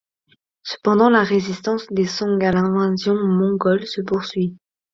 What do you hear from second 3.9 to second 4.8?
poursuit.